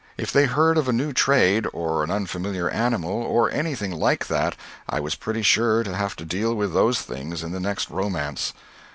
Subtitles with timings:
[0.17, 4.55] If they heard of a new trade, or an unfamiliar animal, or anything like that,
[4.89, 8.51] I was pretty sure to have to deal with those things in the next romance.